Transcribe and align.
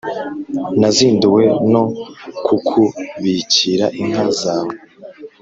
«nazinduwe 0.79 1.43
no 1.71 1.83
kukubikira 2.45 3.85
inka 4.01 4.25
zawe, 4.41 4.75